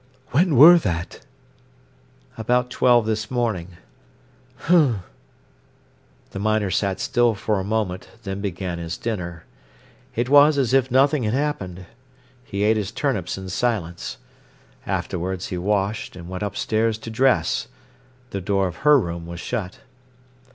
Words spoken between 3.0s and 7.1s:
this morning." "H'm!" The miner sat